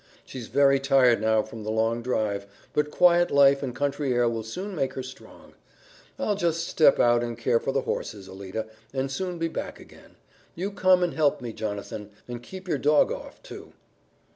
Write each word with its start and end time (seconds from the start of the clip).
She's 0.25 0.47
very 0.47 0.79
tired 0.79 1.21
now 1.21 1.43
from 1.43 1.63
the 1.63 1.69
long 1.69 2.01
drive, 2.01 2.47
but 2.73 2.89
quiet 2.89 3.29
life 3.29 3.61
and 3.61 3.75
country 3.75 4.15
air 4.15 4.27
will 4.27 4.41
soon 4.41 4.73
make 4.75 4.93
her 4.93 5.03
strong. 5.03 5.53
I'll 6.17 6.33
just 6.35 6.67
step 6.67 6.99
out 6.99 7.21
and 7.21 7.37
care 7.37 7.59
for 7.59 7.71
the 7.71 7.81
horses, 7.81 8.27
Alida, 8.27 8.65
and 8.95 9.11
soon 9.11 9.37
be 9.37 9.47
back 9.47 9.79
again. 9.79 10.15
You 10.55 10.71
come 10.71 11.03
and 11.03 11.13
help 11.13 11.39
me, 11.39 11.53
Jonathan, 11.53 12.09
and 12.27 12.41
keep 12.41 12.67
your 12.67 12.79
dog 12.79 13.11
off, 13.11 13.43
too." 13.43 13.73